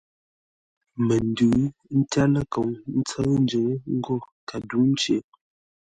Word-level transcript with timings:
Məndʉ 1.05 1.49
tyár 2.11 2.29
ləkoŋ 2.33 2.67
ńtsə́ʉ 2.99 3.31
njʉ́ŋə́ 3.43 3.75
ńgó 3.95 4.15
kədǔŋcei. 4.47 5.21